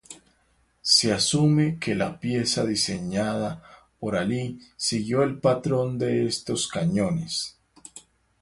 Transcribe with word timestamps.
Se 0.81 1.13
asume 1.13 1.77
que 1.79 1.93
la 1.93 2.19
pieza 2.19 2.65
diseñada 2.65 3.61
por 3.99 4.15
Alí 4.15 4.59
siguió 4.75 5.21
el 5.21 5.37
patrón 5.39 5.99
de 5.99 6.25
estos 6.25 6.67
cañones. 6.67 7.59